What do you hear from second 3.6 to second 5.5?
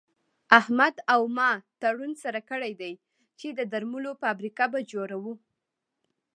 درملو فابريکه به جوړوو.